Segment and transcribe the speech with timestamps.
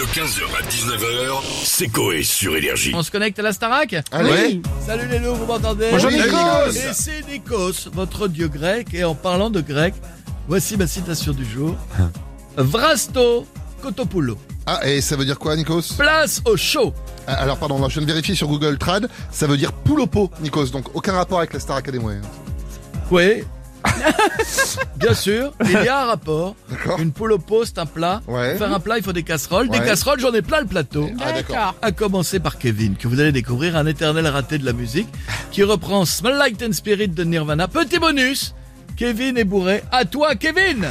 [0.00, 2.90] De 15h à 19h, c'est Coé sur Énergie.
[2.94, 4.62] On se connecte à la Starac Allez.
[4.86, 6.10] Salut les loups, vous m'entendez Bonjour.
[6.10, 6.70] Nikos.
[6.70, 8.94] Et c'est Nikos, votre dieu grec.
[8.94, 9.92] Et en parlant de grec,
[10.48, 11.76] voici ma citation du jour.
[12.56, 13.46] Vrasto
[13.82, 14.38] Kotopoulou.
[14.64, 15.92] Ah, et ça veut dire quoi, Nikos?
[15.98, 16.94] Place au show.
[17.26, 20.68] Ah, Alors, pardon, je viens de vérifier sur Google Trad, ça veut dire pot, Nikos,
[20.68, 22.06] donc aucun rapport avec la Star Academy.
[23.10, 23.42] Oui.
[24.96, 26.54] Bien sûr, il y a un rapport.
[26.68, 27.00] D'accord.
[27.00, 28.20] Une poule au pot, c'est un plat.
[28.26, 28.50] Ouais.
[28.50, 29.68] Pour faire un plat, il faut des casseroles.
[29.68, 29.84] Des Ouais.
[29.86, 31.08] casseroles, j'en ai plein le plateau.
[31.24, 31.74] Ah, d'accord.
[31.82, 35.08] À commencer par Kevin, que vous allez découvrir, un éternel raté de la musique,
[35.50, 37.68] qui reprend Smell Like Teen Spirit de Nirvana.
[37.68, 38.54] Petit bonus,
[38.96, 39.82] Kevin est bourré.
[39.90, 40.86] À toi, Kevin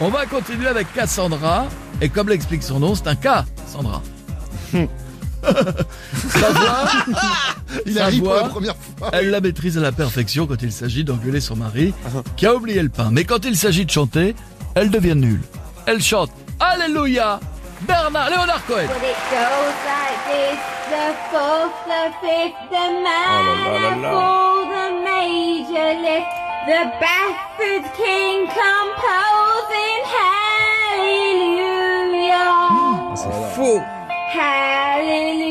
[0.00, 1.66] On va continuer avec Cassandra,
[2.00, 3.26] et comme l'explique son nom, c'est un K,
[3.66, 4.00] Sandra.
[5.42, 6.84] Sa voix,
[7.86, 9.10] Il Sa arrive pour la première fois.
[9.12, 11.94] elle la maîtrise à la perfection quand il s'agit d'engueuler son mari,
[12.36, 13.08] qui a oublié le pain.
[13.12, 14.34] Mais quand il s'agit de chanter,
[14.74, 15.42] elle devient nulle.
[15.86, 17.40] Elle chante Alléluia
[17.86, 18.86] Bernard, Léonard Cohen.
[18.86, 18.94] Goes
[21.86, 22.46] like this,
[26.68, 31.56] the Bafford King composing hallelujah.
[33.16, 33.80] C'est faux.
[34.36, 35.48] Hallelujah.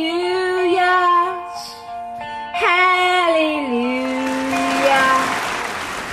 [2.54, 3.98] Hallelujah.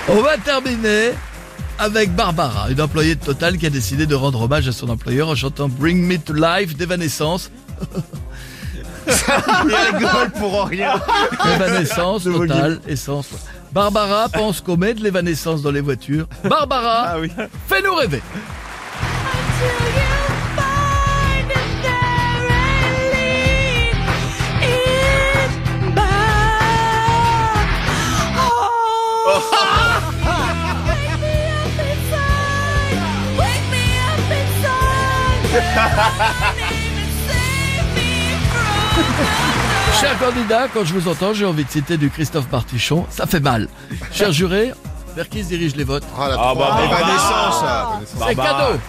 [0.09, 1.11] On va terminer
[1.77, 5.29] avec Barbara, une employée de Total qui a décidé de rendre hommage à son employeur
[5.29, 7.51] en chantant Bring Me to Life d'Evanescence.
[9.07, 10.99] Il rigole pour rien.
[11.45, 13.29] Evanescence, Total, essence.
[13.71, 16.27] Barbara pense qu'on met de l'évanescence dans les voitures.
[16.43, 17.31] Barbara, Ah oui.
[17.67, 18.21] fais-nous rêver.
[40.01, 43.05] Chers candidats, quand je vous entends, j'ai envie de citer du Christophe Martichon.
[43.09, 43.67] Ça fait mal.
[44.11, 44.73] Chers jurés,
[45.15, 46.03] vers qui se dirigent les votes?
[46.17, 46.85] Ah, la Ah bah, trois.
[46.85, 47.63] Évanescence.
[48.05, 48.67] C'est Barbara.
[48.67, 48.79] cadeau.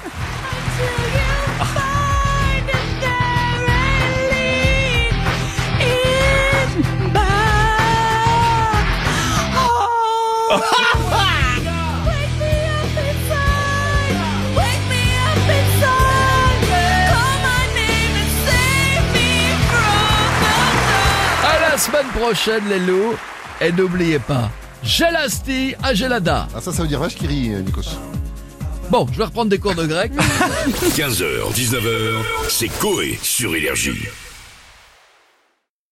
[21.97, 23.15] Semaine prochaine, les loups.
[23.61, 24.51] Et n'oubliez pas,
[24.83, 26.47] Gelasti à Gelada.
[26.55, 27.83] Ah, ça, ça veut dire vache qui rit, euh, Nikos.
[28.91, 30.13] Bon, je vais reprendre des cours de grec.
[30.17, 34.09] 15h, 19h, c'est Coé sur Énergie.